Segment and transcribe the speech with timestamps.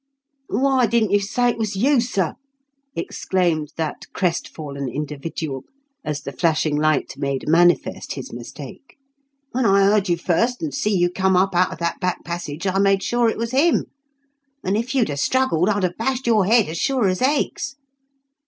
[0.49, 2.33] "Why didn't you say it was you, sir?"
[2.95, 5.61] exclaimed that crestfallen individual,
[6.03, 8.97] as the flashing light made manifest his mistake.
[9.51, 12.65] "When I heard you first, and see you come up out of that back passage,
[12.65, 13.85] I made sure it was him;
[14.63, 17.75] and if you'd a struggled, I'd have bashed your head as sure as eggs."